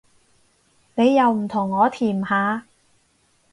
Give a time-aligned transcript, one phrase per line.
[0.95, 2.65] 你又唔同我甜下